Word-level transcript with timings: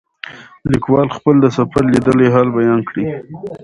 لیکوال 0.71 1.07
خپل 1.17 1.35
د 1.41 1.45
سفر 1.57 1.81
لیدلی 1.93 2.27
حال 2.33 2.47
بیان 2.57 2.79
کړی. 2.89 3.03